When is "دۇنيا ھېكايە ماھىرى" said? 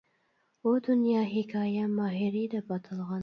0.87-2.43